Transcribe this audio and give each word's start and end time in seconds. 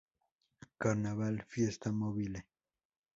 Carnaval: 0.79 1.43
Fiesta 1.47 1.91
movible. 1.91 2.47